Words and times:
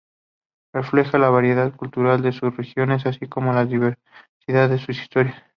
Refleja 0.73 1.19
la 1.19 1.29
variedad 1.29 1.75
cultural 1.75 2.23
de 2.23 2.31
sus 2.31 2.57
regiones 2.57 3.05
así 3.05 3.27
como 3.27 3.53
la 3.53 3.65
diversidad 3.65 4.67
de 4.67 4.79
su 4.79 4.89
historia. 4.91 5.47